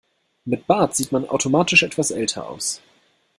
[0.45, 2.81] Mit Bart sieht man automatisch etwas älter aus.